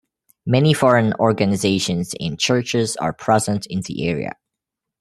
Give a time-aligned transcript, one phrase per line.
[0.47, 4.31] Many foreign organizations and churches are present in the area.